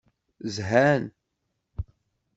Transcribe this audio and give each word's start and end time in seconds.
Zhan. 0.55 1.03